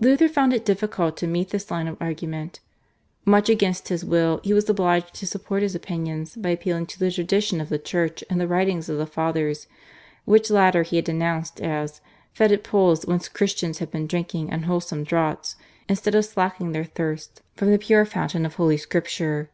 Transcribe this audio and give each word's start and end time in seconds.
Luther 0.00 0.28
found 0.28 0.52
it 0.52 0.64
difficult 0.64 1.16
to 1.18 1.28
meet 1.28 1.50
this 1.50 1.70
line 1.70 1.86
of 1.86 1.96
argument. 2.00 2.58
Much 3.24 3.48
against 3.48 3.90
his 3.90 4.04
will 4.04 4.40
he 4.42 4.52
was 4.52 4.68
obliged 4.68 5.14
to 5.14 5.24
support 5.24 5.62
his 5.62 5.76
opinions 5.76 6.34
by 6.34 6.48
appealing 6.48 6.84
to 6.86 6.98
the 6.98 7.12
tradition 7.12 7.60
of 7.60 7.68
the 7.68 7.78
Church 7.78 8.24
and 8.28 8.40
the 8.40 8.48
writings 8.48 8.88
of 8.88 8.98
the 8.98 9.06
Fathers, 9.06 9.68
which 10.24 10.50
latter 10.50 10.82
he 10.82 10.96
had 10.96 11.04
denounced 11.04 11.60
as 11.60 12.00
"fetid 12.32 12.64
pools 12.64 13.06
whence 13.06 13.28
Christians 13.28 13.78
have 13.78 13.92
been 13.92 14.08
drinking 14.08 14.52
unwholesome 14.52 15.04
draughts 15.04 15.54
instead 15.88 16.16
of 16.16 16.24
slaking 16.24 16.72
their 16.72 16.82
thirst 16.84 17.42
from 17.54 17.70
the 17.70 17.78
pure 17.78 18.04
fountain 18.04 18.44
of 18.44 18.56
Holy 18.56 18.78
Scripture." 18.78 19.48